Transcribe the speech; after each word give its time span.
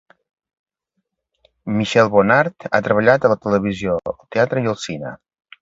Michelle 1.75 2.13
Bonnard 2.15 2.67
ha 2.71 2.81
treballat 2.87 3.23
a 3.23 3.33
la 3.35 3.39
televisió, 3.47 4.01
el 4.15 4.21
teatre 4.37 4.65
i 4.67 4.71
el 4.77 4.83
cine. 4.89 5.17